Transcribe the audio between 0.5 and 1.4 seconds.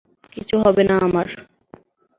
হবে না আমার।